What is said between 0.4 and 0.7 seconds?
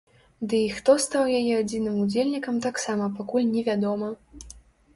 Ды